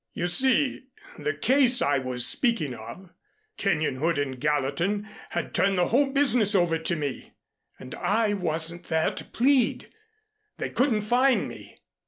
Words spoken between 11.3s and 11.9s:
me.